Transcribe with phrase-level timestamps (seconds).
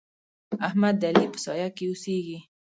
[0.67, 2.39] احمد د علي په سايه کې اوسېږي.